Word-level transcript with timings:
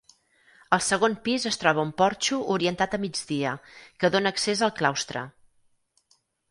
Al 0.77 0.81
segon 0.85 1.15
pis 1.27 1.45
es 1.49 1.59
troba 1.65 1.83
un 1.89 1.93
porxo 2.03 2.39
orientat 2.55 2.97
a 2.99 3.03
migdia, 3.05 3.55
que 4.01 4.15
dóna 4.17 4.37
accés 4.37 4.69
al 4.71 4.77
claustre. 4.83 5.29